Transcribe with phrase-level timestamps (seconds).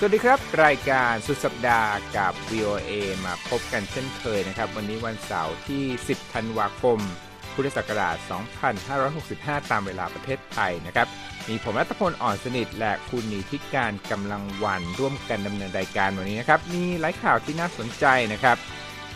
[0.00, 2.92] สวัสดีครับ รายการสุดสัปดาห์กับ VOA
[3.24, 6.98] มาพบกันเช่นเคยนะครับ วันนี้วันเสาร์ที่ 10 ธันวาคม
[7.54, 8.16] พุทธศักราช
[8.94, 11.08] 2565 ตามเวลาประเทศไทยนะครับ
[11.48, 18.56] มีผมรัตพลอ่อนสนิท และคุณนีธิกาญจน์ กำลังวรรณร่วมกันดำเนินรายการวันนี้นะครับ มีหลายข่าวที่น่าสนใจนะครับ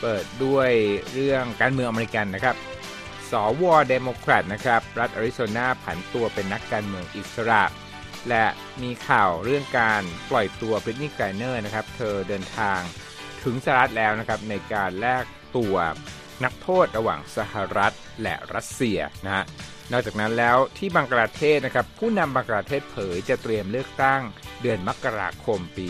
[0.01, 0.70] เปิดด้วย
[1.12, 2.56] เรื่องการเมืองอเมริกันนะครับ
[3.30, 3.62] ส.ว.
[3.88, 7.62] เดโมแครตนะครับรัฐอริโซนาผันตัวเป็นนักการเมืองอิสระ
[8.28, 8.46] และ
[8.82, 12.80] มีข่าวเรื่องการปล่อยตัวบริตนีย์ไกเนอร์นะครับ เธอเดินทาง
[13.42, 15.24] ถึงสหรัฐแล้วนะครับ ในการแลก
[15.56, 15.76] ตัว
[16.45, 19.45] นักโทษระหว่างสหรัฐและรัสเซียนะฮะ
[19.92, 24.20] นอกจากนั้นแล้วที่บังกลาเทศนะครับ ผู้นำบังกลาเทศเผยจะเตรียมเลือกตั้ง
[24.62, 25.86] เดือนมกราคมปี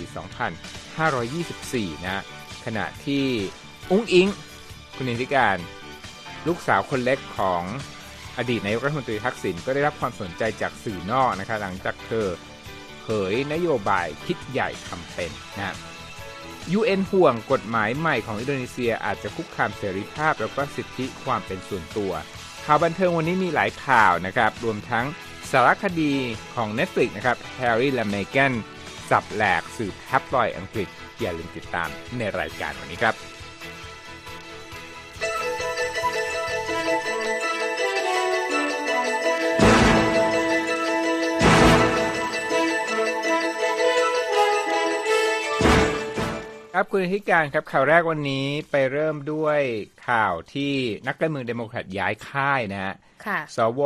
[1.21, 2.23] 2524 นะ
[2.65, 3.27] ขณะที่
[3.91, 4.29] อุ้งอิง
[4.97, 5.57] คุณนิติการ
[6.47, 7.63] ลูกสาวคนเล็กของ
[8.39, 12.29] อดีตนายกรัฐมนตรีทักษิณก็ได้รับความสนใจจากสื่อนอกนะครับหลังจากเธอ
[13.03, 15.77] เผยนโยบายคิดใหญ่ทำเป็นนะ
[16.79, 22.13] UN ห่วงกฎหมายใหม่ของอินโดนีเซียอาจจะคุกคามเสรีภาพ แล้วก็สิทธิความเป็นส่วนตัว
[22.65, 25.07] ข่าวบันเทิงวันนี้มีหลายข่าวนะครับ รวมทั้ง
[25.51, 26.13] สารคดี
[26.55, 28.53] ของ Netflix นะครับแฮร์รี่และเมแกน
[29.11, 30.89] สับแหลกสื่อแท็บลอยด์อังกฤษ
[31.21, 33.32] อย่าลืมติดตามในรายการวันนี้ครับ
[46.77, 49.61] ครับคุณนีธิกาญจน์ครับข่าวแรกวันนี้ไปเริ่มด้วย
[50.09, 50.75] ข่าวที่
[51.07, 52.95] นักการเมืองเดโมแครตย้ายค่ายนะฮะ
[53.27, 53.81] ค่ะสวแ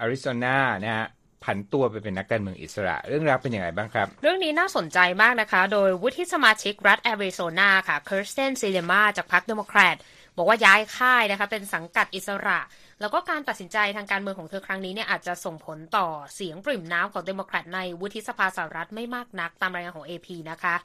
[0.00, 1.06] อริโซนานะฮะ
[1.44, 9.96] ผันตัวไปเป็นนักการเมืองอิสระ เรื่องราวเป็นยังไงบ้างครับ เรื่องนี้น่าสนใจมากนะคะ โดยวุฒิสมาชิกรัฐแอริโซนาค่ะเคียร์สเตนซิเนมาจากพรรคเดโมแครต
[10.36, 12.58] บอกว่าย้ายค่ายนะคะเป็นสังกัดอิสระ
[13.00, 20.76] แล้วก็การตัดสินใจทางการเมืองของเธอครั้งนี้เนี่ยอาจจะส่งผลต่อเสียงปริ่มน้ำของเดโมแครตในวุฒิสภาสหรัฐไม่มากนักตามรายงานของ AP นะคะ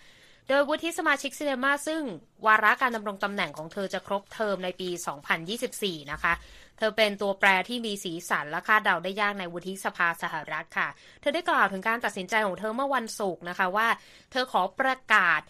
[0.49, 2.03] โดยวุฒิสมาชิกซิเนมาซึ่ง
[2.45, 4.89] วาระการดำรงตำแหน่งของเธอจะครบเทอมในปี
[5.49, 6.33] 2024 นะคะ
[6.77, 10.87] เธอเป็นตัวแปรที่มีสีสันและคาดเดาได้ยากในวุฒิสภาสหรัฐค่ะ
[11.21, 13.87] เธอได้กล่าวถึงการตัดสินใจของเธอเมื่อวันศุกร์นะคะว่า
[14.31, 15.41] เธอขอประกาศ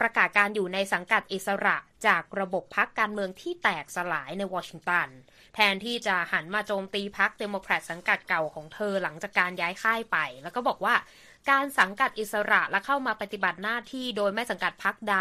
[0.00, 1.76] ประกาศการอยู่ในสังกัดอิสระ
[2.06, 5.08] จากระบบพรรคการเมืองที่แตกสลายในวอชิงตัน
[5.54, 10.94] แทนที่จะหันมาโจมตีพรรคเดโมแครตสังกัดเก่าของเธอหลังจากการย้ายค่ายไป แล้วก็บอกว่า
[11.50, 15.16] การสังกัดอิสระและเข้ามาปฏิบัติหน้าที่โดยไม่สังกัดพักใด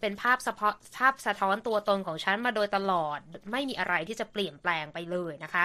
[0.00, 3.18] เป็นภาพสะพาภาพสะท้อนตัวตนของฉันมาโดยตลอด
[3.52, 5.64] ไม่มีอะไรที่จะเปลี่ยนแปลงไปเลยนะคะ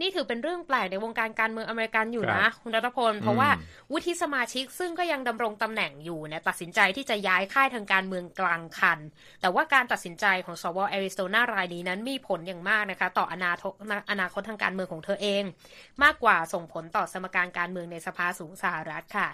[0.00, 3.50] นี่ถือเป็นเรื่องแปลกในวงการการเมืองอเมริกันอยู่นะ คุณรัตพล เพราะว่า
[3.92, 8.98] วุฒิสมาชิกซึ่งก็ยังดำรงตำแหน่งอยู่เนี่ยตัดสินใจที่จะย้ายค่ายทางการเมืองกลางคัน
[9.40, 13.72] แต่ว่าการตัดสินใจของสวแอริโซนารายนี้นั้นมีผลอย่างมากนะคะ ต่ออนาคต
[14.10, 15.42] อนาคตทางการเมืองของเธอเอง
[16.02, 19.28] มากกว่าส่งผลต่อสมการการเมืองในสภาสูงสหรัฐค่ะ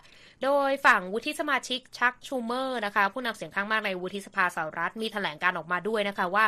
[0.45, 6.45] โดยฝั่งวุฒิสมาชิกชักชูเมอร์นะคะ ผู้นำเสียงข้างมากในวุฒิสภาสหรัฐมีแถลงการณ์ออกมาด้วยนะคะว่า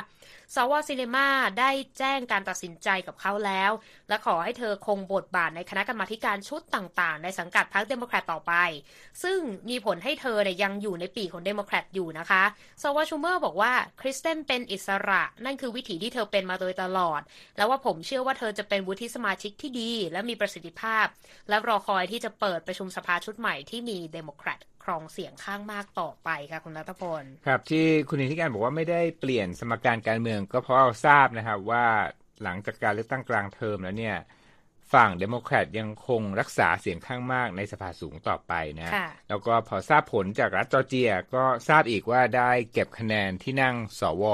[0.54, 3.70] สวซิเนมาได้แจ้งการตัดสินใจกับเขาแล้ว
[4.08, 8.52] และขอให้เธอคงบทบาทในคณะกรรมาการชุดต่างๆ ในสังกัดพรรคเดโมแครตต่อไป
[9.22, 9.38] ซึ่ง
[9.70, 12.42] มีผลให้เธอเนี่ยยังอยู่ในปีกของเดโมแครตอยู่นะคะ
[12.82, 17.20] สวชูเมอร์บอกว่าเคียร์สเตนเป็นอิสระ นั่นคือวิถีที่เธอเป็นมาโดยตลอด
[17.56, 21.06] แล้วว่าผมเชื่อว่าเธอจะเป็นวุฒิสมาชิกที่ดี และมีประสิทธิภาพ
[21.48, 31.86] และรอคอยที่จะเปิดประชุมสภาชุดใหม่ที่มีเดโมแครตครองเสียงข้างมากต่อไปค่ะคุณรัตพล ครับที่คุณนีธิกาญจน์บอกว่าไม่ได้เปลี่ยนสมการการเมืองก็เพราะเราทราบนะครับว่า
[32.42, 34.16] หลังจากการเลือกตั้งกลางเทอมแล้วเนี่ย
[34.92, 44.24] ฝั่งเดโมแครตยังคงรักษาเสียงข้างมากในสภาสูงต่อไปนะค่ะแล้วก็พอทราบผลจากรัฐจอร์เจียก็ทราบอีกว่าได้เก็บคะแนนที่นั่งสว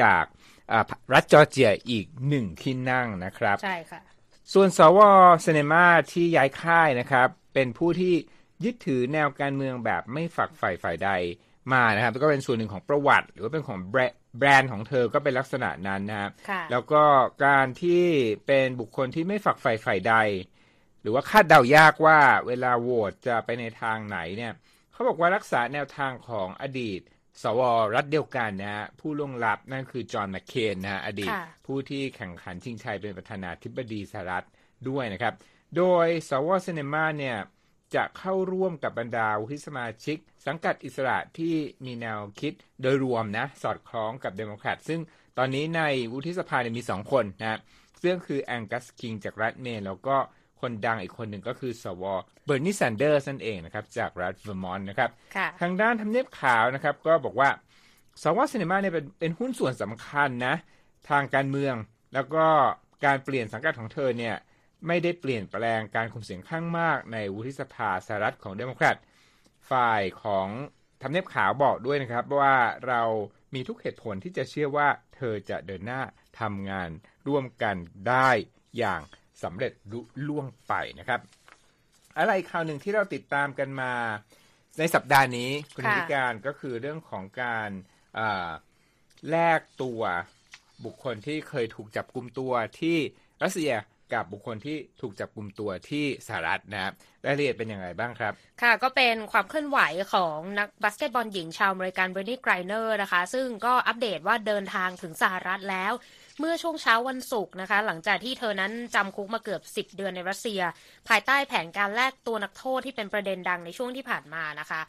[0.00, 0.24] จาก
[0.72, 0.84] อ่า
[1.14, 4.00] รัฐจอร์เจียอีกหนึ่งที่นั่งนะครับ ใช่ค่ะ
[4.52, 4.98] ส่วนสว
[5.42, 8.14] เซเนมาที่ย้ายค่ายนะครับ เป็นผู้ที่
[8.64, 11.10] ยึดถือแนวการเมืองแบบไม่ฝักใฝ่ฝ่ายใด
[11.72, 14.00] มานะครับแล้วก็เป็นส่วนหนึ่งของประวัติ หรือว่าเป็นของแบร
[14.38, 17.02] แบรนด์ของเธอก็เป็นลักษณะนั้นนะครับค่ะแล้วก็
[17.46, 18.04] การที่
[18.46, 20.14] เป็นบุคคลที่ไม่ฝักใฝ่ฝ่ายใด
[21.02, 24.52] หรือว่าคาดเดายากว่าเวลาโหวตจะไปในทางไหนเนี่ย
[24.92, 27.00] เขาบอกว่ารักษาแนวทางของอดีต
[27.42, 27.60] สว
[27.94, 34.46] รัฐเดียวกันนะฮะผู้ล่วงลับนั่นคือจอห์นแมคเคนนะฮะอดีตค่ะผู้ที่แข่งขันชิงชัยเป็นประธานาธิบดีสหรัฐ
[34.88, 35.34] ด้วยนะครับ
[35.76, 37.36] โดยสวซิเนมาเนี่ย
[37.94, 40.16] จะเข้าร่วมกับบรรดาวุฒิสมาชิก
[40.46, 41.54] สังกัดอิสระที่
[41.84, 42.52] มีแนวคิด
[42.82, 45.00] โดยรวมนะ สอดคล้องกับเดโมแครตซึ่ง
[45.38, 45.82] ตอนนี้ใน
[46.12, 47.58] วุฒิสภาเนี่ยมีสองคนนะ
[48.02, 50.16] ซึ่งคือแองกัสคิงจากรัฐเมนแล้วก็
[50.60, 52.04] คนดังอีกคนหนึ่งก็คือสว
[52.46, 57.48] เบอร์นีแซนเดอร์สนั่นเองนะครับ จากรัฐเวอร์มอนต์นะครับค่ะทางด้านทำเนียบขาวนะครับ ก็บอกว่า
[58.22, 60.54] สวซิน e มาเนี่ยเป็นเป็นหุ้นส่วนสำคัญนะ
[61.08, 61.74] ทางการเมือง
[62.14, 62.44] แล้วก็
[63.04, 64.34] การเปลี่ยนสังกัดของเธอเนี่ย
[64.86, 68.96] ไม่ได้เปลี่ยนแปลงการคุมเสียงข้างมากในวุฒิสภาสหรัฐของเดโมแครต
[69.70, 70.48] ฝ่ายของ
[71.02, 72.56] ทำเนียบขาวบอกด้วยนะครับว่า
[72.88, 73.02] เรา
[73.54, 76.02] มีทุกเหตุผลที่จะเชื่อว่าเธอจะเดินหน้า
[76.40, 76.90] ทำงาน
[77.28, 77.76] ร่วมกัน
[78.08, 78.30] ได้
[78.78, 79.00] อย่าง
[79.42, 81.20] สำเร็จลุล่วงไปนะครับ
[82.18, 83.92] อะอีกข่าวหนึ่งที่เราติดตามกันมา
[84.78, 87.70] ในสัปดาห์นี้คุณนีธิกาญจน์ก็คือเรื่องของการ
[89.30, 90.02] แลกตัว
[90.84, 92.96] บุคคลที่เคยถูกจับกุมตัวที่
[93.42, 93.72] รัสเซีย
[94.14, 96.92] กับบุคคลที่ถูกจับกลุ่มตัวที่สหรัฐนะครับ
[97.24, 99.80] รายละเอียดเป็นอย่างไรบ้างครับ ค่ะก็เป็นความเคลื่อนไหว
[100.12, 105.92] ของนักบาสเกตบอลหญิงชาวอเมริกันบริตนีย์ไกรเนอร์นะคะ ซึ่งก็อัปเดตว่าเดินทางถึงสหรัฐแล้ว
[106.38, 110.60] เมื่อช่วงเช้าวันศุกร์นะคะ หลังจากที่เธอนั้นจำคุกมาเกือบ 10 เดือนในรัสเซีย
[111.08, 114.80] ภายใต้แผนการแลกตัวนักโทษที่เป็นประเด็นดังในช่วงที่ผ่านมานะคะ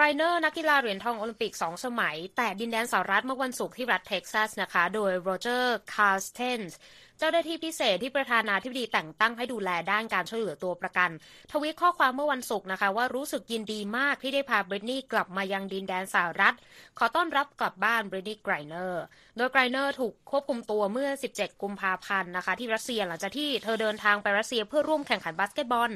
[0.00, 6.78] ไกรเนอร์นักกีฬาเหรียญทองโอลิมปิกสองสมัย แตะดินแดนสหรัฐเมื่อวันศุกร์ที่รัฐเท็กซัสนะคะ โดยโรเจอร์คาร์สเทนส์
[7.18, 11.10] เจ้าหน้าที่พิเศษที่ประธานาธิบดีแต่งตั้งให้ดูแลด้านการช่วยเหลือตัวประกัน
[11.52, 16.54] ทวิตข้อความเมื่อวันศุกร์นะคะ ว่ารู้สึกยินดีมากที่ได้พาบริตนีย์กลับมายังดินแดนสหรัฐ
[16.98, 19.02] ขอต้อนรับกลับบ้านบริตนีย์ไกรเนอร์
[19.36, 25.90] โดยไกรเนอร์ถูกควบคุมตัวเมื่อ 17 กุมภาพันธ์นะคะ ที่รัสเซียหลังจากที่เธอเดินทางไปรัสเซียเพื่อร่วมแข่งขันบาสเกตบอล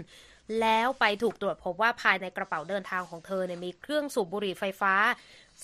[0.60, 4.94] แล้วไปถูกตรวจพบว่าภายในกระเป๋าเดินทางของเธอเนี่ยมีเครื่องสูบบุหรี่ไฟฟ้า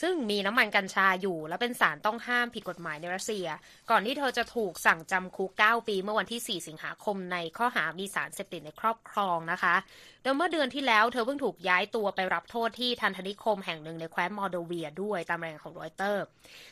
[0.02, 3.46] ซึ่งมีน้ำมันกัญชาอยู่ และเป็นสารต้องห้ามผิดกฎหมายในรัสเซีย
[3.90, 9.74] ก่อนที่เธอจะถูกสั่งจำคุก 9 ปีเมื่อวันที่ 4 สิงหาคมในข้อหามีสารเสพติดในครอบครองนะคะ
[10.22, 16.24] โดยเมื่อเดือนที่แล้วเธอเพิ่งถูกย้ายตัวไปรับโทษที่ทัณฑนิคมแห่งหนึ่งในแคว้นมอร์โดเวียด้วยตามรายงานของรอยเตอร์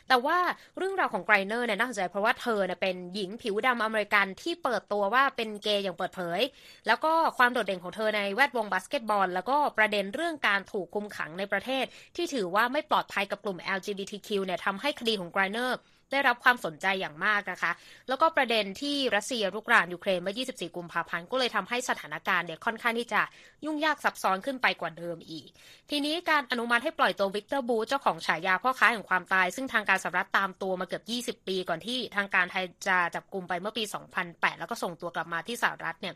[0.08, 0.38] แต่ว่า
[0.76, 6.40] เรื่องราวของไกรเนอร์เนี่ยน่าสนใจเพราะว่าเธอเนี่ยเป็นหญิงผิวดำอเมริกันที่เปิดตัวว่าเป็นเกย์อย่างเปิดเผย
[6.86, 11.84] แล้วก็ความโดดเด่นของเธอในแวดวงบาสเกตบอล แล้วก็ประเด็นเรื่องการถูกคุมขังในประเทศ
[12.16, 15.78] ที่ถือว่าไม่ปลอดภัยกับกลุ่ม LGBTQ เนี่ยทำให้คดีของไกรเนอร์
[16.12, 17.72] ได้รับความสนใจอย่างมากนะคะ
[18.08, 23.22] แล้วก็ประเด็นที่รัสเซียรุกรานยูเครนเมื่อ 24 กุมภาพันธ์ก็เลยทำให้สถานการณ์เนี่ยค่อนข้างที่จะ
[23.64, 25.48] ยุ่งยากซับซ้อนขึ้นไปกว่าเดิมอีก
[25.90, 31.04] ทีนี้การอนุมัติให้ปล่อยตัววิกเตอร์บูทเจ้าของฉายาพ่อค้าแห่งความตาย ซึ่งทางการสหรัฐตามตัวมาเกือบ
[31.42, 33.84] 20 ปี ก่อนที่ทางการไทยจะจับกลุ่มไปเมื่อปี
[34.22, 36.14] 2008 แล้วก็ส่งตัวกลับมาที่สหรัฐเนี่ย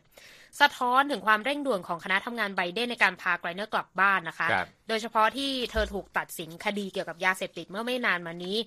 [0.61, 4.47] สะท้อนถึงความเร่งด่วนของคณะทำงานไบเดนในการพาไกรเนอร์กลับบ้านนะคะ
[4.87, 8.57] โดยเฉพาะที่เธอถูกตัดสินคดีเกี่ยวกับยาเสพติดเมื่อไม่นานมานี้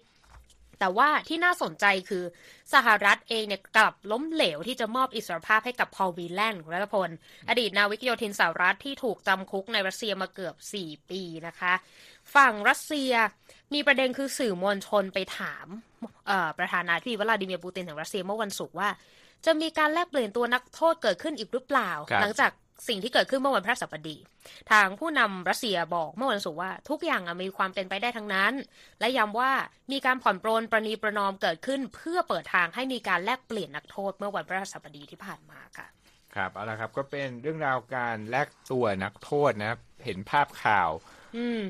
[0.81, 2.25] แต่ว่าที่น่าสนใจคือ
[2.75, 7.11] สหรัฐเองเนี่ยกลับล้มเหลวที่จะมอบอิสรภาพให้กับพอลวีแลนด์รัฐพล
[7.49, 10.55] อดีตนาวิกโยธินสหรัฐที่ถูกจำคุกในรัสเซียมาเกือบ
[10.85, 11.73] 4 ปีนะคะ
[12.35, 13.13] ฝั่งรัสเซีย
[13.75, 15.67] มีประเด็นคือสื่อมวลชนไปถาม
[16.59, 18.89] ประธานาธิบดีวลาดิเมียร์ปูตินของรัสเซียเมื่อวันศุกร์ว่า
[19.47, 21.91] จะมีการแลกเปลี่ยนตัวนักโทษเกิดขึ้นอีกหรือเปล่า
[22.23, 22.51] หลังจาก
[22.89, 24.17] สิ่งที่เกิดขึ้นเมื่อวันพฤหัสบดี
[24.71, 28.53] ทางผู้นำรัสเซียบอกเมื่อวันศุกร์ว่า ทุกอย่างมีความเป็นไปได้ทั้งนั้น
[29.01, 29.53] และย้ำว่า
[29.93, 35.87] มีการผ่อนปรนประนีประนอมเกิดขึ้น เพื่อเปิดทางให้มีการแลกเปลี่ยนนักโทษเมื่อวันพฤหัสบดีที่ผ่านมาค่ะ
[36.35, 40.91] ครับเอาละครับก็เป็นเรื่องราวการแลกตัวนักโทษนะเห็นภาพข่าว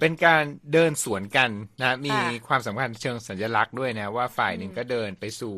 [0.01, 0.43] เป็นการ
[0.73, 2.17] เดินสวนกันนะมี
[2.49, 5.57] ความสำคัญเชิงสัญลักษณ์ด้วยนะว่าฝ่ายหนึ่งก็เดินไปสู่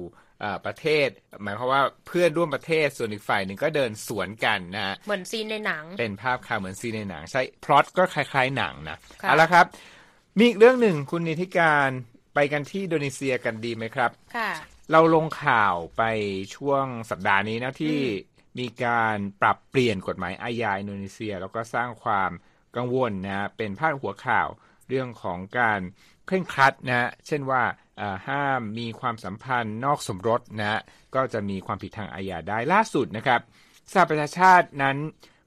[0.66, 1.08] ประเทศ
[1.42, 9.66] หมายความว่าเพื่อนร่วมประเทศส่วนอีกฝ่ายหนึ่งก็เดินสวนกันนะฮะเหมือนซีนในหนัง เป็นภาพข่าวเหมือนซีนในหนัง ใช่พล็อตก็คล้ายๆหนังนะเอาละครับ
[10.38, 11.90] มีอีกเรื่องหนึ่งคุณนิติการ
[12.34, 14.50] ไปกันที่อินโดนีเซียกันดีไหมครับ ค่ะ
[14.92, 16.02] เราลงข่าวไป
[16.54, 17.98] ช่วงสัปดาห์นี้นะที่
[18.58, 22.30] มีการปรับเปลี่ยนกฎหมายอาญาอินโดนีเซีย แล้วก็สร้างความ
[22.76, 24.48] กังวลนะเป็นพาดหัวข่าว
[24.88, 25.80] เรื่องของการ
[26.26, 27.62] เคร่งครัดนะ เช่นว่า
[28.28, 30.80] ห้ามมีความสัมพันธ์นอกสมรสนะ
[31.14, 33.40] ก็จะมีความผิดทางอาญาได้ล่าสุดนะครับ
[33.92, 34.96] สหประชาชาตินั้น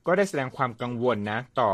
[0.08, 1.72] ก็ได้แสดงความกังวลนะต่อ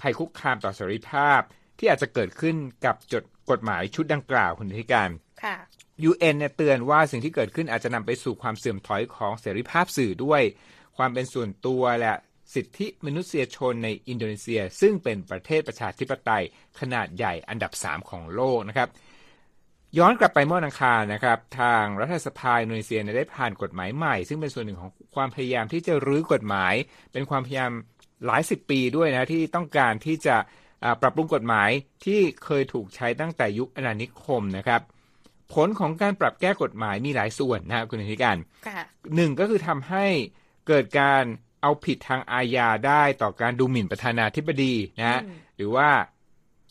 [0.00, 1.40] ภัยคุกคามต่อเสรีภาพ
[1.78, 5.10] ที่อาจจะเกิดขึ้นกับจดกฎหมายชุดดังกล่าวคุณธิการ
[5.44, 5.56] ค่ะ
[6.10, 10.42] UN เนี่ยเตือนว่าสิ่งที่เกิดขึ้นอาจจะนำไปสู่ความเสื่อมถอยของเสรีภาพสื่อด้วย
[10.96, 12.12] ความเป็นส่วนตัวและ
[12.54, 16.44] สิทธิมนุษยชนในอินโดนีเซีย ซึ่งเป็นประเทศประชาธิปไตย
[16.80, 18.88] ขนาดใหญ่อันดับ 3 ของโลกนะครับ
[19.98, 26.74] ย้อนกลับไปเมื่อวันอังคารนะครับ ทางรัฐสภาอินโดนีเซียได้ผ่านกฎหมายใหม่ ซึ่งเป็นส่วนหนึ่งของความพยายามที่จะรื้อกฎหมาย
[27.12, 27.72] เป็นความพยายาม
[28.26, 30.36] หลายสิบปีด้วยนะที่ต้องการที่จะ
[31.02, 31.70] ปรับปรุงกฎหมาย
[32.04, 34.80] ที่เคยถูกใช้ตั้งแต่ยุคอาณานิคมนะครับ
[35.54, 38.36] ผลของการปรับแก้กฎหมายมีหลายส่วนนะครับคุณธิการ
[39.16, 40.06] หนึ่งก็คือทำให้
[40.68, 41.24] เกิดการ
[41.62, 45.20] เอาผิดทางอาญาได้ต่อการดูหมิ่นประธานาธิบดีนะ
[45.56, 45.88] หรือว่า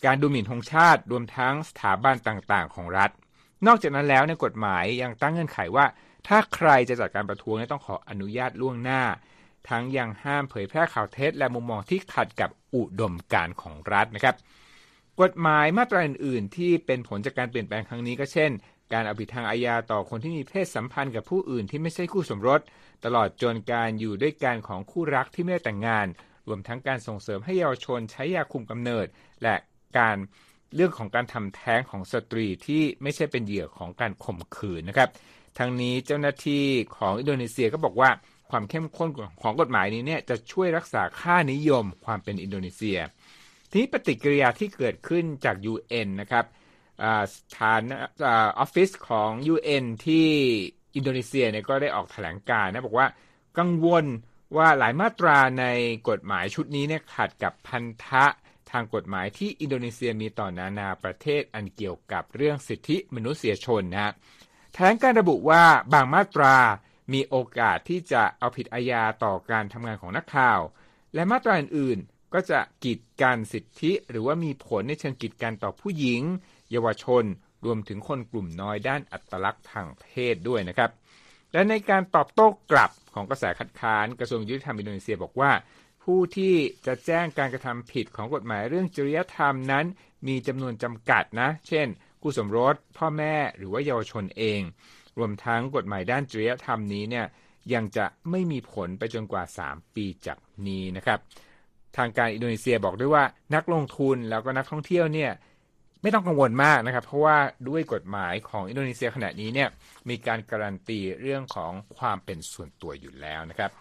[0.06, 3.12] การดูหมิ่นธงชาติรวมทั้งสถาบันต่างๆ ของรัฐ
[3.68, 5.86] นอกจากนั้นแล้วในกฎหมายยังตั้งเงื่อนไขว่า
[6.28, 9.02] ถ้าใครจะจัดการประท้วงต้องขออนุญาตล่วงหน้า
[9.70, 14.36] ทั้งยังห้ามเผยแพร่ข่าวเท็จ และมุมมองที่ขัดกับอุดมการของรัฐนะครับ
[15.22, 18.52] กฎหมายมาตราอื่น ๆ ที่เป็นผลจากการเปลี่ยนแปลงครั้งนี้ก็เช่น
[18.94, 22.62] การเอาผิดทางอาญาต่อคนที่มีเพศสัมพันธ์กับผู้อื่นที่ไม่ใช่คู่สมรส
[23.06, 26.08] ตลอดจนการอยู่ด้วยกันของคู่รักที่ไม่ได้แต่งงาน
[26.48, 29.08] รวมทั้งการส่งเสริมให้เยาวชนใช้ยาคุมกำเนิด
[29.44, 29.56] และ
[29.98, 30.16] การ
[30.76, 35.10] เรื่องของการทำแท้งของสตรีที่ไม่ใช่เป็นเหยื่อของการข่มขืนนะครับ
[35.58, 36.64] ทั้งนี้เจ้าหน้าที่
[36.98, 38.10] ของอินโดนีเซียก็บอกว่า
[38.52, 39.10] ความเข้มข้น
[39.42, 43.00] ของกฎหมายนี้เนี่ยจะช่วยรักษาค่านิยมความเป็นอินโดนีเซีย
[43.70, 46.46] ทีนี้ปฏิกิริยาที่เกิดขึ้นจาก UN นะครับ
[47.34, 47.82] สถาน
[48.24, 50.28] ออฟฟิศของ UN ที่
[50.96, 53.08] อินโดนีเซียเนี่ยก็ได้ออกแถลงการณ์นะบอกว่า
[53.58, 54.06] กังวล
[54.58, 55.66] ว่าหลายมาตราใน
[56.10, 58.26] กฎหมายชุดนี้เนี่ยขัดกับพันธะ
[58.72, 64.14] ทางกฎหมายที่อินโดนีเซียมีต่อนานาประเทศอันเกี่ยวกับเรื่องสิทธิมนุษยชนนะ
[64.74, 66.56] แถลงการระบุว่าบางมาตรา
[67.14, 70.60] มีโอกาสที่จะเอาผิดอาญาต่อการทำงานของนักข่าว
[71.14, 76.22] และมาตราอื่นๆ ก็จะกีดกันสิทธิหรือว่ามีผลในเชิงกีดกันต่อผู้หญิง
[76.72, 77.24] เยาวชน
[77.66, 80.92] รวมถึงคนกลุ่มน้อยด้านอัตลักษณ์ทางเพศด้วยนะครับ
[81.54, 85.52] และในการตอบโต้กลับของกระแสคัดค้านกระทรวงยุติธรรมอินโดนีเซียบอกว่า
[86.14, 86.56] ผู้ที่
[86.88, 89.86] จะแจ้งการกระทำผิดของกฎหมายเรื่องจริยธรรมนั้น
[90.28, 91.88] มีจำนวนจำกัดนะ เช่น
[92.22, 94.62] คู่สมรส พ่อแม่หรือว่าเยาวชนเอง
[95.18, 97.26] รวมทั้งกฎหมายด้านจริยธรรมนี้เนี่ย
[97.74, 100.38] ยังจะไม่มีผลไปจนกว่า 3 ปีจาก
[100.68, 101.20] นี้นะครับ
[101.98, 103.24] ทางการอินโดนีเซียบอกด้วยว่า
[103.56, 105.32] นักลงทุนแล้วก็นักท่องเที่ยวเนี่ย
[106.02, 107.38] ไม่ต้องกังวลมากนะครับ เพราะว่า
[107.70, 109.70] ด้วยกฎหมายของอินโดนีเซียขณะนี้เนี่ย
[110.10, 113.72] มีการการันตีเรื่องของความเป็นส่วนตัวอยู่แล้วนะครับ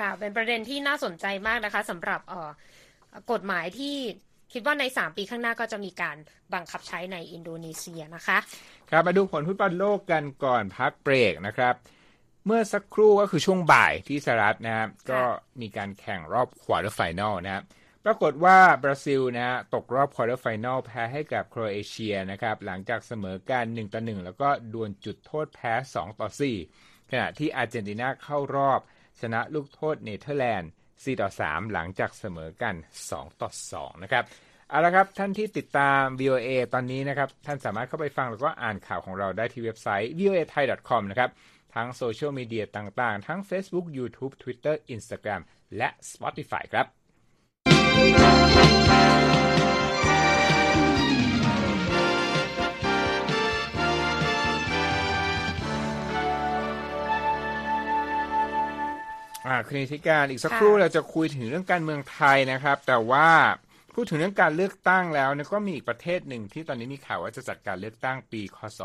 [0.00, 2.20] ค่ะ เป็นประเด็นที่น่าสนใจมากนะคะสำหรับ
[3.32, 3.96] กฎหมายที่
[4.52, 6.16] คิดว่าใน 3 ปีข้างหน้าก็จะมีการ
[6.54, 8.38] บังคับใช้ในอินโดนีเซียนะคะ
[8.90, 11.74] ครับมาดูผลฟุตบอลโลกกันก่อนพักเบรกนะครับ
[12.46, 15.20] เมื่อสักครู่ก็คือช่วงบ่ายที่สหรัฐนะครับก็
[15.60, 17.64] มีการแข่งรอบ quarter final นะครับ
[18.04, 26.28] ปรากฏว่าบราซิลนะฮะตกรอบ quarter final แพ้ให้กับโครเอเชียนะครับหลังจากเสมอกัน1ต่อ1แล้วก็ดวลจุดโทษแพ้ 2 ต่อ
[26.70, 28.80] 4 ขณะที่อาร์เจนตินาเข้ารอบ
[29.20, 32.74] ชนะลูกโทษเนเธอร์แลนด์ 4 ต่อ 3 หลังจากเสมอกัน
[33.08, 34.24] 2 ต่อ 2 นะครับ
[34.70, 41.30] เอาละครับท่านที่ติดตาม VOA ตอนนี้นะครับ ท่านสามารถเข้าไปฟังแล้วก็อ่านข่าวของเราได้ที่เว็บไซต์ voa thai com นะครับ
[41.74, 45.42] ทั้งโซเชียลมีเดียต่างๆ ทั้ง Facebook YouTube Twitter Instagram
[45.76, 46.86] และ Spotify ครับ
[59.46, 63.28] อ่าคุณธิการอีกสักครู่เราจะคุยถึงเรื่องการเมืองไทยนะครับ แต่ว่า
[63.94, 68.80] พูดถึงเรื่องการเลือกตั้งแล้วเนี่ยก็มีอีกประเทศหนึ่งที่ตอนนี้มีข่าวว่าจะจัดการเลือกตั้งปี คศ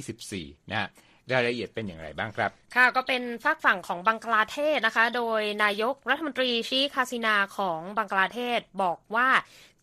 [0.00, 0.88] 2024 นะ
[1.32, 9.28] รายละเอียดเป็นอย่างไรบ้างครับ ค่ะก็เป็นฝากฝั่งของบังกลาเทศนะคะ โดยนายกรัฐมนตรีชีคาซินาของบังกลาเทศบอกว่า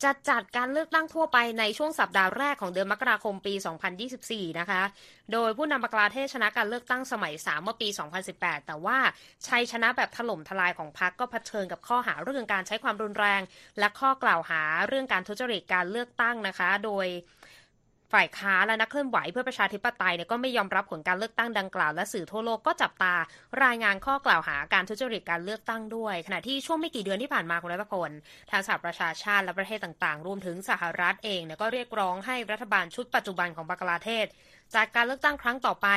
[0.04, 3.54] จะจัดการเลือกตั้งทั่วไปในช่วงสัปดาห์แรกของเดือนมกราคมปี
[4.06, 4.82] 2024 นะคะ
[5.34, 7.88] โดยผู้นำบังกลาเทศชนะการเลือกตั้งสมัย 3 เมื่อปี
[8.28, 8.98] 2018 แต่ว่า
[9.48, 13.42] ชัยชนะแบบถล่มทลายของพรรคก็เผชิญกับข้อหาเรื่องการใช้ความรุนแรง
[13.80, 17.08] และข้อกล่าวหาเรื่องการทุจริตการเลือกตั้งนะคะ โดย
[18.14, 23.14] ฝ่ายค้าและนักเคลื่อนไหวเพื่อประชาธิปไตยเนี่ยก็ไม่ยอมรับผลการเลือกตั้งดังกล่าว และสื่อทั่วโลกก็จับตา
[23.64, 28.12] รายงานข้อกล่าวหาการทุจริตการเลือกตั้งด้วย ขณะที่ช่วงไม่กี่เดือนที่ผ่านมาคุณรัตพล
[28.52, 34.26] ทางสหประชาชาติและประเทศต่างๆ รวมถึงสหรัฐเองเนี่ยก็เรียกร้องให้รัฐบาลชุดปัจจุบันของบังกลาเทศ
[34.76, 35.88] จากการเลือกตั้งครั้งต่อไป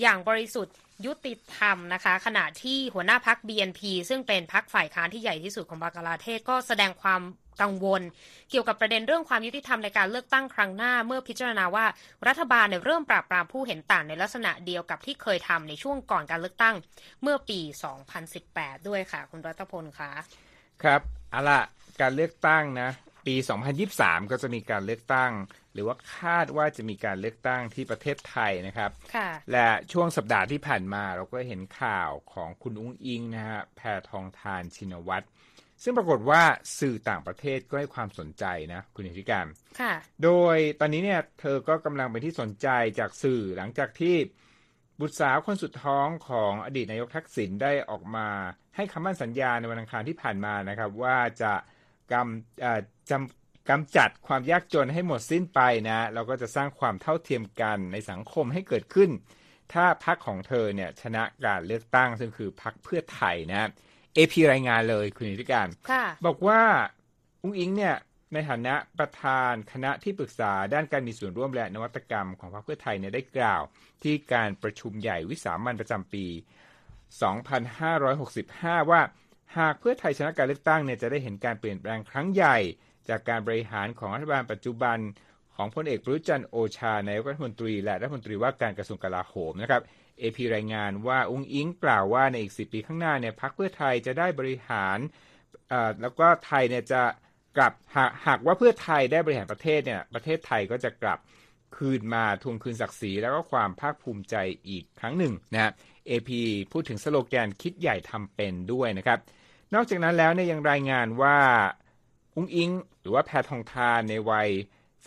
[0.00, 0.74] อย่างบริสุทธิ์
[1.06, 7.20] ยุติธรรมนะคะ ขณะที่หัวหน้าพัก BNP ซึ่งเป็นพักฝ่ายค้านที่ใหญ่ที่สุดของบังกลาเทศก็แสดงความ
[7.62, 8.02] กังวล
[8.50, 11.86] เกี่ยวกับประเด็นเรื่องความยุติธรรมในการเลือกตั้งครั้งหน้า เมื่อพิจารณาว่า
[12.26, 16.74] รัฐบาลเนี่ยเริ่มปราบปรามผู้เห็นต่างในลักษณะเดียวกับที่เคยทำในช่วงก่อนการเลือกตั้ง
[17.22, 17.60] เมื่อปี
[18.24, 20.10] 2018 ด้วยค่ะ คุณรัตพลคะ
[20.82, 21.60] ครับเอาล่ะ
[22.00, 22.90] การเลือกตั้งนะ
[23.26, 23.34] ปี
[23.82, 25.32] 2023 ก็จะมีการเลือกตั้ง
[25.72, 28.90] หรือว่าคาดว่าจะมีการเลือกตั้งที่ประเทศไทยนะครับ
[29.52, 33.80] และช่วงสัปดาห์ที่ผ่านมาเราก็เห็นข่าวของคุณอุ้งอิงนะฮะแพ
[34.10, 35.26] ทองทานชินวัตร
[35.82, 36.42] ซึ่งปรากฏว่า
[36.78, 39.46] สื่อต่างประเทศก็ให้ความสนใจนะคุณอิทธิการ
[39.80, 39.94] ค่ะ
[40.24, 42.68] โดยตอนนี้เนี่ยเธอก็กำลังเป็นที่สนใจ
[42.98, 44.16] จากสื่อหลังจากที่
[45.00, 48.28] บุตรสาวคนสุดท้องของอดีตนายกทักษิณได้ออกมา
[48.76, 51.52] ให้คำมั่นสัญญาในวันอังคารที่ผ่านมานะครับ ว่าจะ
[52.12, 59.10] กำจำกำจัดความยากจนให้หมดสิ้นไปนะเราก็จะสร้างความเท่าเทียมกันในสังคมให้เกิดขึ้น
[59.72, 63.70] ถ้าพักของเธอเนี่ยชนะการเลือกตั้งซึ่งคือพักเพื่อไทยนะ
[64.14, 65.68] เอพีรายงานเลยคุณนิติการ
[66.26, 66.62] บอกว่า
[67.42, 67.96] อุ้งอิงเนี่ย
[68.32, 73.62] ในฐานะประธานคณะที่ปรึกษาด้านการมีส่วนร่วมและนวัตกรรมของพรรคเพื่อไทยเนี่ยได้กล่าว
[74.02, 76.26] ที่การประชุมใหญ่วิสามันประจำปี
[77.92, 79.00] 2565 ว่า
[79.58, 82.58] หากเพื่อไทยชนะการเลือกตั้งเนี่ยจะได้เห็นการเปลี่ยนแปลงครั้งใหญ่
[83.08, 84.98] จากการบริหารของรัฐบาลปัจจุบัน
[85.60, 89.82] ของพลเอกประยุจันโอชานายกรัฐมนตรี และรัฐมนตรีว่าการกระทรวงกลาโหมนะครับ
[90.18, 94.98] เอพีรายงานว่าอุ้งอิงกล่าวว่าในอีกสิปีข้างหน้าเนี่ยพรรคเพื่อไทยจะได้บริหาร
[96.02, 97.02] แล้วก็ไทยเนี่ยจะ
[97.56, 101.18] กลับหากหากว่าเพื่อไทยได้บริหารประเทศเนี่ยประเทศไทยก็จะกลับ
[101.76, 104.36] คืนมาทวงคืนศักดิ์ศรีแล้วก็ความภาคภูมิใจ
[104.68, 105.72] อีกครั้งหนึ่งนะ
[106.08, 106.30] AP
[106.72, 109.18] พูดถึงสโลแกนคิดใหญ่ทำเป็นด้วยนะครับ
[109.74, 111.38] นอกจากนั้นแล้วเนี่ยยังรายงานว่า
[112.36, 114.48] อุ้งอิง หรือว่าแพทองทานในวัย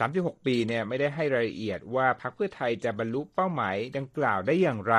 [0.02, 4.96] 36 ปีเนี่ยไม่ได้ให้รายละเอียดว่าพรรคเพื่อไทยจะบรรลุเป้าหมายดังกล่าวได้อย่างไร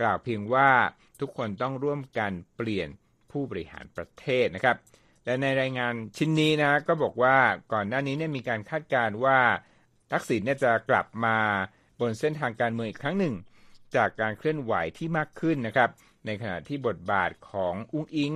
[0.00, 0.70] กล่าวเพียงว่า
[1.20, 2.88] ทุกคนต้องร่วมกันเปลี่ยน
[3.30, 4.76] ผู้บริหารประเทศนะครับ
[5.24, 7.36] และในรายงานชิ้นนี้นะก็บอกว่า
[7.72, 9.38] ก่อนหน้านี้เนี่ยมีการคาดการณ์ว่า
[10.12, 11.36] ทักษิณเนี่ยจะกลับมา
[12.00, 13.34] บนเส้นทางการเมืองอีกครั้งหนึ่ง
[13.96, 15.90] จากการเคลื่อนไหวที่มากขึ้นนะครับ
[16.26, 18.32] ในขณะที่บทบาทของอุ้งอิง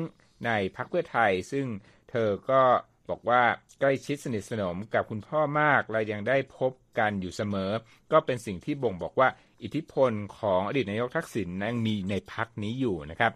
[0.46, 1.66] ในพรรคเพื่อไทย ซึ่ง
[2.10, 2.62] เธอก็
[3.10, 3.42] บอกว่า
[3.80, 7.70] ใกล้ชิดสนิทสนมกับคุณพ่อมากและยังได้พบกันอยู่เสมอ
[8.12, 9.28] ก็เป็นสิ่งที่บ่งบอกว่า
[9.62, 13.32] อิทธิพลของอดีตนายกทักษิณยังมีในพรรคนี้อยู่นะครับ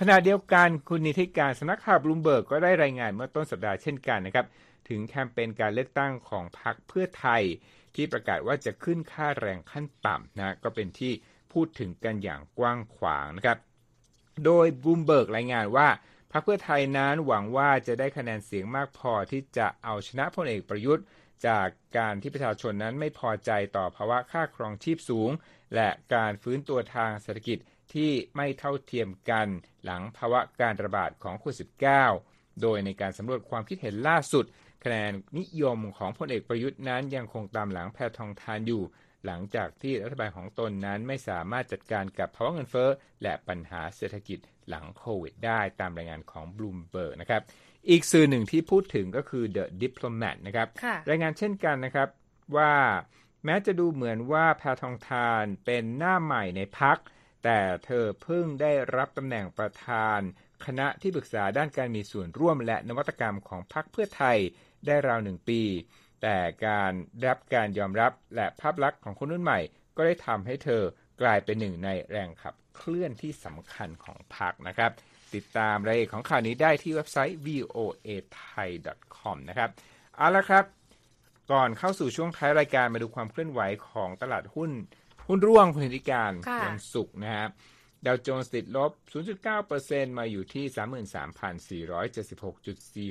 [0.00, 4.46] ขณะเดียวกันคุณนิติการสนักข่าวบลูมเบิร์กก็ได้รายงานเมื่อต้นสัปดาห์เช่นกันนะครับ
[4.88, 7.42] ถึงแคมเปญการเลือกตั้งของพรรคเพื่อไทย
[7.94, 11.12] ที่ประกาศว่าจะขึ้นค่าแรงขั้นต่ำนะก็เป็นที่
[11.52, 13.58] พูดถึงกันอย่างกว้างขวางนะครับ
[14.44, 15.88] โดยบลูมเบิร์กรายงานว่า
[16.32, 21.04] พรรคเพื่อไทยนั้นหวังว่าจะได้คะแนนเสียงมากพอที่จะเอาชนะพลเอกประยุทธ์
[21.46, 21.66] จาก
[21.98, 25.30] การที่ประชาชนนั้นไม่พอใจต่อภาวะค่าครองชีพสูง
[25.74, 27.58] และการฟื้นตัวทางเศรษฐกิจ
[27.94, 29.46] ที่ไม่เท่าเทียมกัน
[29.84, 31.56] หลังภาวะการระบาดของโควิด
[32.10, 34.44] -19 โดยในการสำรวจความคิดเห็นล่าสุด
[34.84, 38.82] คะแนนนิยมของพลเอกประยุทธ์นั้นยังคงตามหลังแพทองทานอยู่
[39.26, 42.88] หลังจากที่รัฐบาลของตนนั้นไม่สามารถจัดการกับภาวะเงินเฟ้อ
[43.22, 44.38] และปัญหาเศรษฐกิจ
[44.68, 47.42] หลังโควิดได้ตามรายงานของบลูมเบิร์กนะครับ
[47.90, 50.68] อีกสื่อหนึ่งที่พูดถึงก็คือ The Diplomat นะครับ
[51.10, 52.08] รายงานเช่นกันนะครับ
[52.56, 52.74] ว่า
[53.44, 56.98] แม้จะดูเหมือนว่าแพทองทานเป็นหน้าใหม่ในพัก
[57.44, 60.20] แต่เธอเพิ่งได้รับตำแหน่งประธาน
[60.66, 64.38] คณะที่ปรึกษาด้านการมีส่วนร่วมและนวัตกรรมของพรรคเพื่อไทย
[64.86, 65.62] ได้ราวหนึ่งปี
[66.22, 66.92] แต่การ
[67.26, 69.60] รับการยอมรับและภาพลักษณ์ของคนรุ่นใหม่
[69.96, 70.82] ก็ได้ทำให้เธอ
[71.22, 74.90] กลายเป็นหนึ่งในแรงขับเคลื่อนที่สำคัญของพรรคนะครับ
[75.34, 77.78] ติดตามรายละเอียดของข่าวนี้ได้ที่เว็บไซต์ voa
[78.40, 78.68] thai
[79.16, 79.70] com นะครับ
[80.16, 80.64] เอาละครับ
[81.52, 84.70] ก่อนเข้าสู่ช่วงท้ายรายการมาดูความเคลื่อนไหวของตลาดหุ้น
[85.26, 86.32] หุ้นร่วงพนิธิการ
[86.64, 87.50] วันศุกร์นะครับ
[88.06, 88.92] ดาวโจนส์ติดลบ
[89.54, 90.64] 0.9%มาอยู่ที่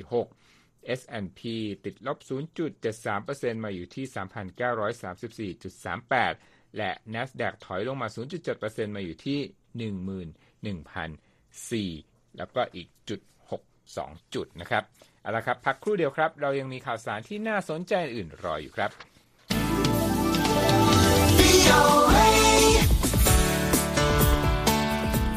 [0.02, 0.41] 33,476.46
[0.98, 1.40] S&P
[1.84, 2.18] ติดลบ
[2.90, 4.04] 0.73%มาอยู่ที่
[5.52, 9.40] 3,934.38 และ NASDAQ ถอยลงมา 0.7%มาอยู่ที่
[11.88, 13.20] 11,004 แล้วก็อีกจุด
[13.78, 14.82] 62 จุดนะครับ
[15.22, 18.90] เอาละครับ พักครู่เดียวครับ เรายังมีข่าวสารที่น่าสนใจอื่นรออยู่ครับ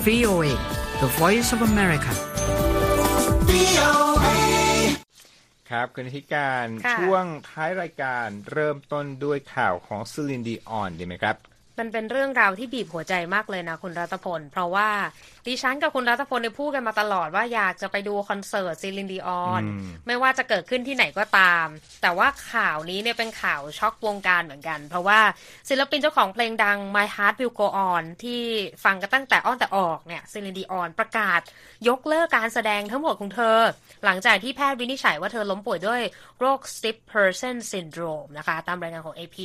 [0.06, 0.52] VOA
[1.02, 2.12] The Voice of America
[5.70, 11.36] ครับคุณธิการช่วงท้ายรายการเริ่มต้นด้วยข่าวของซิลินดีออนดีไหมครับ
[11.80, 14.90] มันเป็นเรื่องราวที่บีบหัวใจมากเลยนะคุณรัตพล เพราะว่า
[15.48, 19.64] ดิฉันกับคุณรัตพลได้พูดกันมาตลอดว่าอยากจะไปดูคอนเสิร์ตซิลินดีออน
[20.08, 21.68] ไม่ว่าจะเกิดขึ้นที่ไหนก็ตาม
[22.02, 25.20] แต่ว่าข่าวนี้เนี่ยเป็นข่าวช็อกวงการเหมือนกัน เพราะว่า
[25.70, 28.42] ศิลปินเจ้าของเพลงดัง My Heart Will Go On ที่
[28.84, 31.42] ฟังกันตั้งแต่อ้อนแต่ออกเนี่ยซิลินดีออนประกาศ
[31.88, 33.60] ยกเลิกการแสดงทั้งหมดของเธอ
[34.06, 36.02] หลังจากที่แพทย์วินิจฉัยว่าเธอล้มป่วยด้วย
[36.40, 39.38] โรค stiff person syndrome นะคะ ตามรายงานของ AP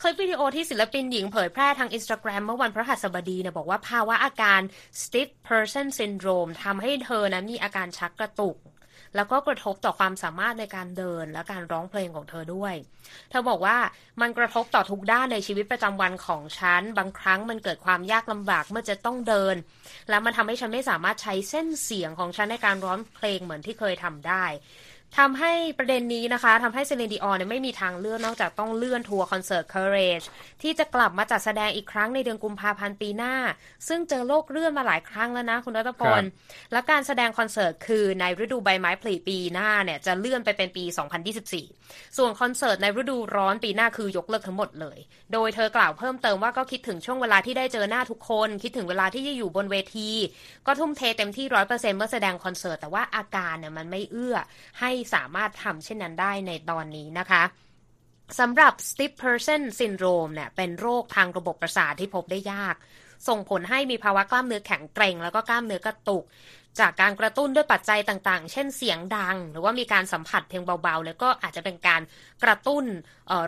[0.00, 4.60] คลิปวิดีโอที่ศิลปินหญิงเผยแพร่ทางอินสตาแกรมเมื่อวันพฤหัสบดีเนี่ยบอกว่าภาวะอาการ
[5.02, 8.58] stiff person syndrome ทำให้เธอนั้นมีอาการชักกระตุก
[9.16, 12.74] แล้วก็กระทบต่อความสามารถในการเดินและการร้องเพลงของเธอด้วย
[13.30, 13.76] เธอบอกว่า
[14.20, 19.56] มันกระทบต่อทุกด้านในชีวิตประจำวันของฉัน บางครั้งมันเกิดความยากลำบากเมื่อจะต้องเดิน
[20.08, 24.44] และมันทำให้ฉันไม่สามารถใช้เส้นเสียงของฉันในการร้องเพลงเหมือนที่เคยทำได้
[25.18, 30.26] ทำให้ประเด็นนี้นะคะทำให้เซลีนดิออนไม่มีทางเลือกนอกจากต้องเลื่อนทัวร์คอนเสิร์ต Courage
[30.62, 33.34] ที่จะกลับมาจัดแสดงอีกครั้งในเดือนกุมภาพันธ์ปีหน้า
[33.88, 36.22] ซึ่งเจอโรคเลื่อนมาหลายครั้งแล้วนะคุณรัตพล
[36.72, 40.84] และการแสดงคอนเสิร์ตคือในฤดูใบไม้ผลิปีหน้าเนี่ยจะเลื่อนไปเป็นปี
[41.50, 44.98] 2024 ส่วนคอนเสิร์ตในฤดูร้อนปีหน้าคือยกเลิกทั้งหมดเลย
[45.32, 50.10] โดยเธอกล่าวเพิ่มเติมว่าก็คิดถึงช่วงเวลาที่ได้เจอหน้าทุกคน คิดถึงเวลาที่จะอยู่บนเวที
[50.66, 54.36] ก็ทุ่มเทเต็มที่ร้อยเปอร์เซ็นต์เมื่อแสดงคอนเสิร์ตแต่ว่าอาการเนี่ยมันไม่เอื้อ
[54.80, 57.42] ให้สามารถทำเช่นนั้นได้ในตอนนี้นะคะ
[58.40, 62.76] สำหรับ stiff person syndrome เนี่ยเป็นโรคทางระบบประสาทที่พบได้ยาก
[63.28, 66.24] ส่งผลให้มีภาวะกล้ามเนื้อแข็งเกร็งแล้วก็กล้ามเนื้อกระตุก
[66.80, 72.02] จากการกระตุ้นด้วยปัจจัยต่างๆ เช่นเสียงดัง หรือว่ามีการสัมผัสเพียงเบาๆ แล้วก็อาจจะเป็นการ
[72.44, 72.84] กระตุ้น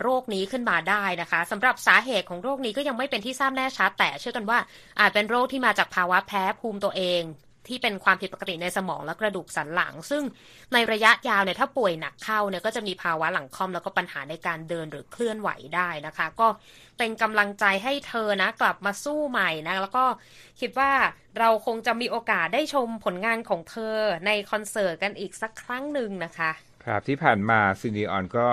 [0.02, 4.58] โรคนี้ขึ้นมาได้นะคะสำหรับสาเหตุของโรคนี้ก็ยังไม่เป็นที่ทราบแน่ชัดแต่เชื่อกันว่า
[5.00, 7.22] อาจเป็นโรคที่มาจากภาวะแพ้ภูมิตัวเอง
[7.68, 10.22] ที่เป็นความผิดปกติในสมองและกระดูกสันหลัง ซึ่ง
[10.72, 16.48] ในระยะยาวเนี่ยถ้าป่วยหนักเข้าเนี่ยก็จะมีภาวะหลังคอมแล้วก็ปัญหาในการเดินหรือเคลื่อนไหวได้นะคะ ก็
[16.98, 20.04] เป็นกำลังใจให้เธอนะ กลับมาสู้ใหม่นะ แล้วก็
[20.60, 20.92] คิดว่า
[21.38, 26.50] เราคงจะมีโอกาสได้ชมผลงานของเธอในคอนเสิร์ตกันอีกสักครั้งหนึ่งนะคะ
[26.84, 28.48] ครับที่ผ่านมาซินดีออนก็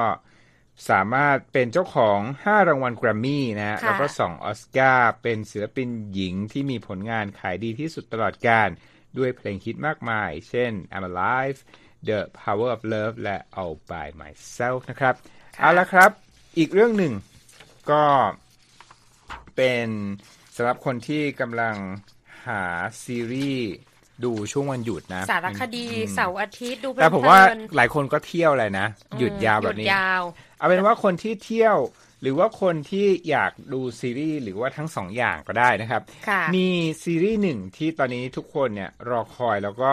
[0.90, 8.70] สามารถเป็นเจ้าของ 5 รางวัลแกรมมี่นะฮะค่ะแล้วก็ 2 ออสการ์ เป็นศิลปินหญิงที่มีผลงานขายดีที่สุดตลอดการ
[9.18, 11.60] ด้วยเพลงฮิตมากมาย เช่น I'm Alive
[12.08, 15.14] The Power of Love และ All by Myself นะครับ
[15.56, 16.12] ค่ะเอาละครับ
[16.58, 17.14] อีกเรื่องหนึ่ง
[17.92, 18.04] ก็
[19.56, 19.88] เป็น
[20.56, 21.76] สำหรับคนที่กำลัง
[22.48, 22.64] หา
[23.04, 23.70] ซีรีส์
[24.24, 28.88] ดูช่วงวันหยุดนะ สารคดีเสาร์อาทิตย์ดูเพลินแต่ผมว่าๆหลายคนก็เที่ยวเลยนะ
[29.20, 30.22] หยุดยาวแบบนี้หยุดยาว
[30.58, 31.78] เอาเป็นว่าคนที่เที่ยว
[32.24, 36.68] หรือว่าคนที่อยากดูซีรีส์หรือว่าทั้งสองอย่างก็ได้นะครับค่ะมี
[37.04, 39.92] ซีรีส์หนึ่งที่ตอนนี้ทุกคนเนี่ยรอคอยแล้วก็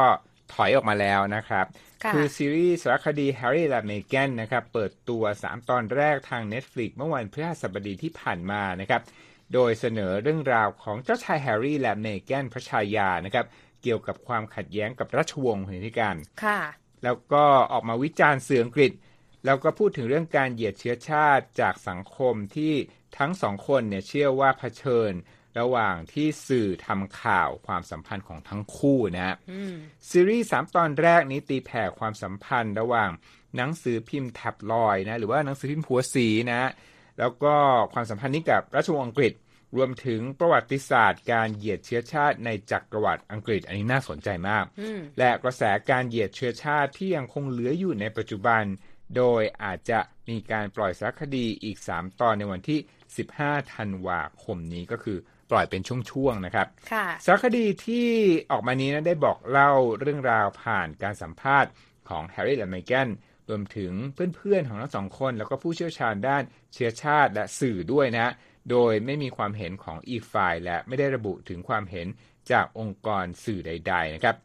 [0.53, 1.67] ถอยออกมาแล้วนะครับ
[2.05, 9.03] ค่ะอซีรีส์สารคดี Harry และ Meghan นะครับ เปิดตัว 3 ตอนแรกทาง Netflix เมื่อวันพฤหัสบดีที่ผ่านมานะครับ
[9.55, 13.47] โดยเสนอเรื่องราวของเจ้าชายแฮร์รี่และเมแกนพระชายานะครับ
[13.83, 16.61] เกี่ยวกับความขัดแย้งกับราชวงศ์แห่งนิการค่ะ
[17.05, 18.93] แล้วก็ออกมาวิจารณ์สื่ออังกฤษ
[19.45, 22.75] แล้วก็พูดถึงเรื่องการเหยียดเชื้อชาติจากสังคมที่
[23.19, 25.13] ทั้งสองคนเนี่ยเชื่อว่าเผชิญ
[25.59, 29.75] ระหว่างที่สื่อทำข่าวความสัมพันธ์ของทั้งคู่นะฮะอืม
[30.11, 33.11] ซีรีส์สามตอนแรกนี้ตีแผ่ความสัมพันธ์ระหว่าง
[33.57, 36.71] หนังสือพิมพ์แท็บลอยด์นะหรือว่าหนังสือพิมพ์ผัวสีนะ
[37.19, 37.55] แล้วก็
[37.95, 39.33] ความสัมพันธ์นี้กับราชวงศ์อังกฤษ
[39.77, 48.63] รวมถึงประวัติศาสตร์การเหยียดเชื้อชาติในจักรวรรดิอังกฤษ อันนี้น่าสนใจมากอืมและกระแสการเหยียดเชื้อชาติที่ยังคงเหลืออยู่ในปัจจุบัน
[49.17, 52.79] โดยอาจจะมีการปล่อยสารคดีอีก 3 ตอนในวันที่
[53.27, 55.19] 15 ธันวาคมนี้ก็คือ
[55.51, 58.09] ปล่อยเป็นช่วงๆนะครับค่ะสารคดีที่
[58.51, 61.71] ออกมานี้นะได้บอกเล่าเรื่องราวผ่านการสัมภาษณ์
[62.09, 63.09] ของแฮร์รี่และไมแกน
[63.49, 63.93] รวมถึง
[64.37, 66.43] เพื่อนๆของทั้งสองคน แล้วก็ผู้เชี่ยวชาญด้าน
[66.73, 68.33] เชื้อชาติและสื่อด้วยนะ
[68.71, 72.07] โดยไม่มีความเห็นของอีกฝ่ายและไม่ได้ระบุถึงความเห็น
[72.51, 74.37] จากองค์กรสื่อใด ๆ นะครับ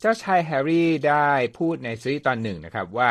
[0.00, 3.10] เจ้าชายแฮร์รี่ได้พูดในซีรีส์ตอนหนึ่งนะครับว่า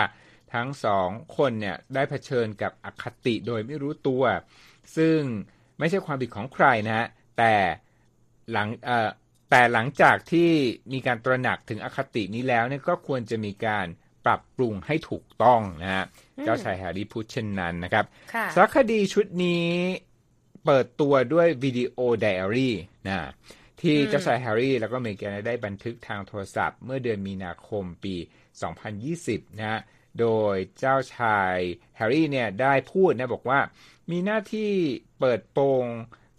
[0.54, 4.24] ทั้งสองคนเนี่ยได้เผชิญกับอคติโดยไม่รู้ตัว
[4.98, 5.20] ซึ่ง
[5.80, 7.56] ไม่ใช่ความผิดของใครนะฮะแต่
[8.52, 9.10] หลังเอ่อ
[9.52, 10.50] แต่หลังจากที่
[10.94, 13.88] มีการตระหนักถึงอคตินี้แล้วเนี่ยก็ควรจะมีการ
[14.26, 16.06] ปรับปรุงให้ถูกต้องนะฮะ
[16.44, 19.66] เจ้าชายแฮร์รี่พูดเช่นนั้นนะครับค่ะสารคดีชุดนี้
[20.66, 22.76] เปิดตัวด้วยวิดีโอไดอารี่
[23.08, 23.16] นะ
[23.82, 28.16] ที่อืมเจ้าชายแฮร์รี่แล้วก็เมแกนได้บันทึกทางโทรศัพท์ เมื่อเดือนมีนาคมปี
[29.06, 29.80] 2020 นะฮะ
[30.20, 31.56] โดยเจ้าชาย
[31.96, 33.60] แฮร์รี่เนี่ยได้พูดนะบอกว่า
[34.12, 34.72] มีหน้าที่
[35.20, 35.86] เปิดโปง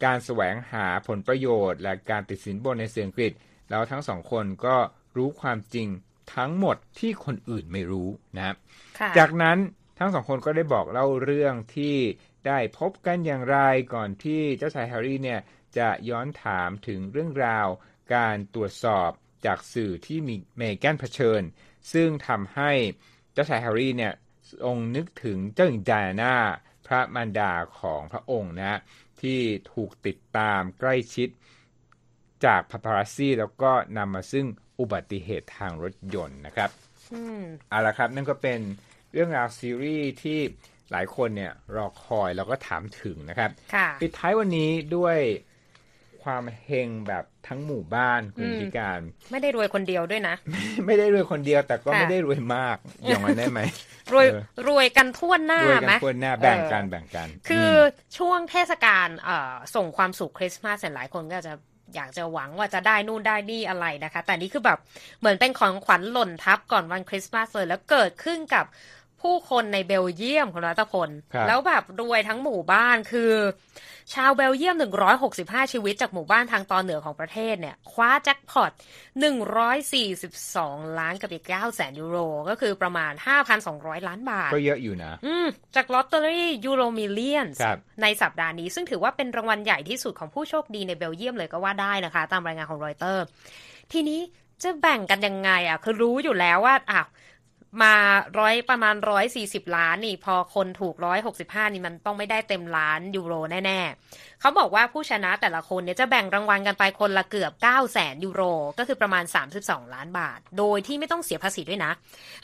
[0.04, 3.32] การแสวงหาผลประโยชน์ และการติดสินบนในเสียงอังกฤษ
[3.70, 4.76] แล้วทั้งสองคนก็
[5.16, 5.88] รู้ความจริง
[6.34, 8.56] ทั้งหมดที่คนอื่นไม่รู้นะครับ
[8.98, 9.58] ค่ะจากนั้น
[9.98, 11.96] ทั้งสองคนก็ได้บอกเล่าเรื่องที่
[12.46, 13.58] ได้พบกันอย่างไร
[13.94, 15.40] ก่อนที่เจ้าชายแฮร์รี่เนี่ย
[15.78, 17.68] จะย้อนถามถึงเรื่องราว
[18.14, 19.10] การตรวจสอบ
[19.46, 21.42] จากสื่อที่มีเมแกนเผชิญ
[21.92, 22.72] ซึ่งทำให้
[23.36, 24.12] เจ้าชายแฮร์รี่เนี่ย
[24.64, 26.34] ทรงนึกถึงเจ้าหญิงไดอาน่า
[26.86, 28.80] พระมารดาของพระองค์นะ
[29.20, 29.40] ที่
[29.72, 31.28] ถูกติดตามใกล้ชิด
[32.44, 34.46] จากพาปารัสซี่แล้วก็นำมาซึ่ง
[34.80, 36.70] อุบัติเหตุทางรถยนต์นะครับ
[37.12, 38.60] อืมเอาละครับ นั่นก็เป็น
[39.12, 40.38] เรื่องราวซีรีส์ที่
[40.90, 45.18] หลายคนเนี่ยรอคอยแล้วก็ถามถึงนะครับค่ะปิดท้ายวันนี้ด้วย
[46.26, 50.34] ความเฮงแบบทั้งหมู่บ้านคุณอืมพิการ ไม่ได้รวยคนเดียวด้วยนะ
[50.86, 53.60] ไม่ได้รวยคนเดียวแต่ก็ค่ะไม่ได้รวยมากอย่างนั้นได้ไหม
[54.12, 61.54] รวยเออรวยกันทั่วหน้ารวยกัไหมนคนหน้าแบ่งกันเออแบ่งกัน คืออมช่วงเทศกาลเอ่อส่งความสุขคริสต์มาสหลายคนก็จะ
[61.94, 64.78] อยากจะหวังว่าจะได้นู่นได้นี่อะไรนะคะ แต่นี่คือแบบ
[65.20, 68.64] เหมือนเป็นของขวัญหล่นทับก่อนวันคริสต์มาสเลย แล้วเกิดขึ้นกับ
[69.26, 73.32] ผู้คนในเบลเยียมคุณรัตพลครับแล้วแบบรวยทั้งหมู่บ้านคือ
[74.14, 74.76] ชาวเบลเยียม
[75.24, 78.72] 165 ชีวิตจากหมู่บ้านทางตอนเหนือของประเทศเนี่ย คว้าแจ็คพอต
[80.24, 83.12] 142 ล้านกับอีก9แสนยูโร ก็คือประมาณ
[83.60, 93.24] 5,200 ล้านบาท ก็เยอะอยู่นะ อืม จากลอตเตอรี่ EuroMillions ครับในสัปดาห์นี้ ซึ่งถือว่าเป็นรางวัลใหญ่ที่สุดของผู้โชคดีในเบลเยียมเลยก็ว่าได้นะคะ ตามรายงานของรอยเตอร์
[93.92, 94.20] ทีนี้
[94.62, 97.02] จะแบ่งกันยังไงอะ คือรู้อยู่แล้วว่าอะ
[97.82, 97.94] มา
[98.38, 103.34] ร้อยประมาณร้อยสี่สิบล้านนี่พอคนถูกร้อยหกสิบห้านี่มันต้องไม่ได้เต็มล้านยูโร
[103.66, 108.42] แน่ๆเขาบอกว่าผู้ชนะแต่ละคนเนี่ยจะแบ่งรางวัลกันไปคนละเกือบเก้าแสนยูโร
[108.78, 111.92] ก็คือประมาณสามสิบสองล้านบาท โดยที่ไม่ต้องเสียภาษีด้วยนะ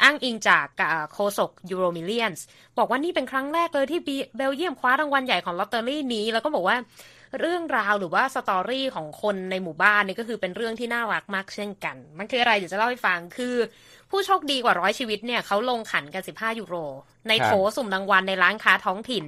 [0.03, 0.67] อ้างอิงจาก
[1.13, 2.45] โฆษก EuroMillions
[2.79, 4.01] บอกว่านี่เป็นครั้งแรกเลยที่
[4.37, 6.79] เบลเยียมคว้ารางวัลใหญ่ของลอตเตอรี่นี้ แล้วก็บอกว่า
[7.41, 13.55] เรื่องราวหรือว่า story ของคนในหมู่บ้านนี่ก็คือเป็นเรื่องที่น่ารักมากเช่นกัน มันคืออะไรเดี๋ยวจะเล่าให้ฟังคือ
[14.13, 16.77] ผู้โชคดีกว่าร้อยชีวิตเนี่ยเขาลงขันกัน15ยูโร
[17.29, 19.25] ในโถสุ่มรางวัลในร้านค้าท้องถิ่น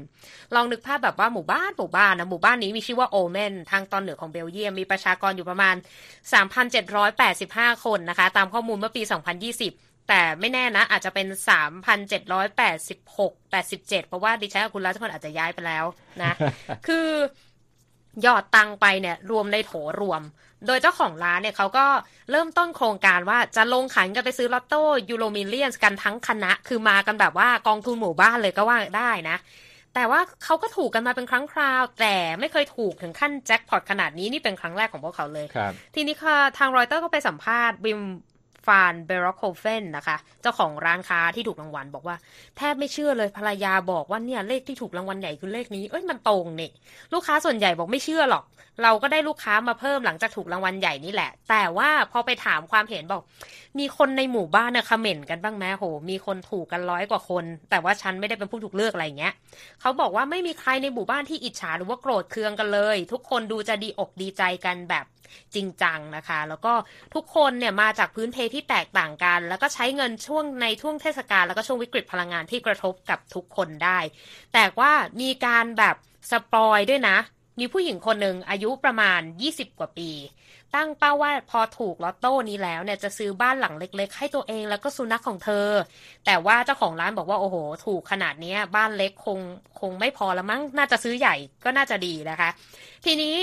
[0.55, 5.75] ลองนึกภาพแบบว่าหมู่บ้านหมู่บ้านนะหมู่บ้านนี้มีชื่อว่าโอลเมนทางตอนเหนือของเบลเยียมมีประชากรอยู่ประมาณ
[7.01, 9.03] 3,785 คนนะคะ ตามข้อมูลเมื่อปี
[9.71, 11.27] 2020แต่ไม่แน่นะ อาจจะเป็น
[12.05, 15.85] 3,786 87 เพราะว่าดิฉันกับคุณรัชพลอาจจะย้ายไปแล้ว
[16.23, 16.33] นะ
[16.87, 17.09] คือ
[18.27, 20.23] ยอดตังไปเนี่ย รวมในโถรวม
[20.67, 21.87] โดยเจ้าของร้านเนี่ยเขาก็
[22.31, 29.37] เริ่มต้นโครงการว่าจะลงขันกันไปซื้อลอตโต้ยูโรมิเลียนกันทั้งคณะ คือมากันแบบว่ากองทุนหมู่บ้านเลยก็ว่าได้นะ
[29.95, 38.01] แต่ว่าเขาก็ถูกกันมาเป็นครั้งคราว แต่ไม่เคยถูกถึงขั้นแจ็คพอตขนาดนี้นี่เป็นครั้งแรกของพวกเขาเลยครับทีนี้ค่ะทางรอยเตอร์ก็ไปสัมภาษณ์บิม
[38.67, 42.17] ฟานเบรอกโคเฟนนะคะ เจ้าของร้านค้าที่ถูกรางวัลบอกว่า
[42.57, 46.71] แทบไม่เชื่อเลยภรรยาบอกว่าเนี่ยเลขที่ถูกรางวัลใหญ่คือเลขนี้ เอ้ยมันตรงนี่
[47.13, 48.45] ลูกค้าส่วนใหญ่บอกไม่เชื่อหรอก
[48.83, 53.23] เราก็ได้ลูกค้ามาเพิ่มหลังจากถูกรางวัลใหญ่นี่แหละ แต่ว่าพอไปถามความเห็นบอก
[53.79, 59.35] มีคนในหมู่บ้านเนี่ยคอมเมนต์กันบ้างไหมโห มีคนถูกกันร้อยกว่าคน แต่ว่าฉันไม่ได้เป็นผู้ถูกเลือกอะไรเงี้ย
[59.81, 65.05] เขาบอกว่าไม่มีใครในหมู่บ้านที่อิจฉาหรือว่าโกรธเคืองกันเลย ทุกคนดูจะดีอกดีใจกันแบบ
[65.55, 66.73] จริงจังนะคะ แล้วก็
[67.15, 73.99] ทุกคนเนี่ยมาจากพื้นเพที่แตกต่างกัน แล้วก็ใช้เงินช่วงในช่วงเทศกาลแล้วก็ช่วงวิกฤตพลังงานที่กระทบกับทุกคนได้
[74.55, 75.97] แต่ว่ามีการแบบ
[76.31, 77.17] สปอยด้วยนะ
[77.59, 80.11] มีผู้หญิงคนหนึ่งอายุประมาณ 20 กว่าปี
[80.75, 85.69] ตั้งเป้าว่าพอถูกลอตโต้นี้แล้วเนี่ยจะซื้อบ้านหลังเล็ก ๆ ให้ตัวเองแล้วก็สุนัขของเธอ
[86.27, 87.57] แต่ว่าเจ้าของร้านบอกว่าโอ้โห
[87.87, 89.39] ถูกขนาดนี้บ้านเล็กคง
[89.81, 91.35] คงไม่พอละมั้งน่าจะซื้อใหญ่
[91.65, 92.49] ก็น่าจะดีนะคะ
[93.05, 93.37] ทีนี้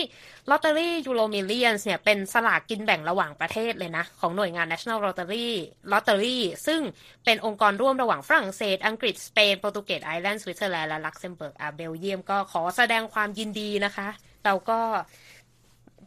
[0.50, 5.48] ลอตเตอรี่ EuroMillions เนี่ยเป็นสลากกินแบ่งระหว่างประเทศเลยนะ ของหน่วยงาน National Lottery
[5.92, 6.82] Lottery ซึ่ง
[7.26, 14.08] เป็นองค์กรร่วมระหว่างฝรั่งเศส อังกฤษ สเปน โปรตุเกส ไอร์แลนด์ สวิตเซอร์แลนด์ และลักเซมเบิร์กอะเบลเยียมก็ขอแสดงความยินดีนะคะ
[14.46, 14.80] เราก็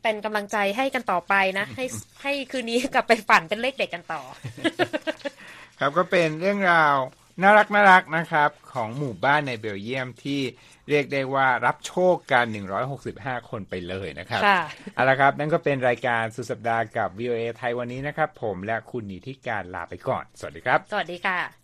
[0.05, 1.85] เป็นกำลังใจให้กันต่อไปนะ ให้
[2.23, 4.23] ให้คืนนี้กลับไปฝันเป็นเลขเด็ดกันต่อ
[5.81, 6.95] ครับก็เป็นเรื่องราว
[7.43, 10.41] น่ารักน่ารักนะครับ ของหมู่บ้านในเบลเยียมที่
[10.89, 12.47] เรียกได้ว่ารับโชคกัน
[12.99, 14.61] 165 คนไปเลยนะครับค่ะ
[14.95, 21.64] เอาละครับ นั่นก็เป็นรายการสุดสัปดาห์กับ VOA ไทยวันนี้นะครับ ผมและคุณนิติการลาไปก่อน สวัสดีครับ สวัสดีค่ะ